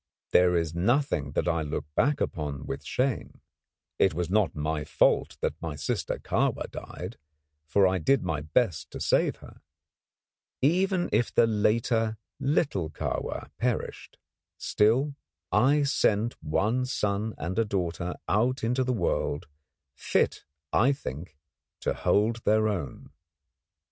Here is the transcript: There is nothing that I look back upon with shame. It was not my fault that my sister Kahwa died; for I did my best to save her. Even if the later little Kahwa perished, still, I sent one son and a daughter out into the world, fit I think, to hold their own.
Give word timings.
There 0.31 0.57
is 0.57 0.73
nothing 0.73 1.33
that 1.33 1.47
I 1.47 1.61
look 1.61 1.85
back 1.93 2.19
upon 2.19 2.65
with 2.65 2.83
shame. 2.83 3.39
It 3.99 4.15
was 4.15 4.31
not 4.31 4.55
my 4.55 4.83
fault 4.83 5.37
that 5.41 5.61
my 5.61 5.75
sister 5.75 6.17
Kahwa 6.17 6.71
died; 6.71 7.19
for 7.67 7.85
I 7.85 7.99
did 7.99 8.23
my 8.23 8.41
best 8.41 8.89
to 8.93 8.99
save 8.99 9.35
her. 9.45 9.61
Even 10.59 11.07
if 11.13 11.31
the 11.31 11.45
later 11.45 12.17
little 12.39 12.89
Kahwa 12.89 13.51
perished, 13.59 14.17
still, 14.57 15.13
I 15.51 15.83
sent 15.83 16.33
one 16.41 16.87
son 16.87 17.35
and 17.37 17.59
a 17.59 17.63
daughter 17.63 18.15
out 18.27 18.63
into 18.63 18.83
the 18.83 18.93
world, 18.93 19.45
fit 19.93 20.45
I 20.73 20.93
think, 20.93 21.37
to 21.81 21.93
hold 21.93 22.37
their 22.43 22.67
own. 22.67 23.11